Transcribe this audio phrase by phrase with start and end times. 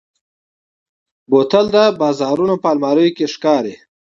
[1.29, 3.75] بوتل د بازارونو پر الماریو ښکاري.